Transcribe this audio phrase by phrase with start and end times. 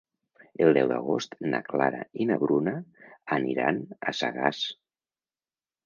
[0.67, 2.75] El deu d'agost na Clara i na Bruna
[3.39, 3.81] aniran
[4.11, 4.67] a Sagàs.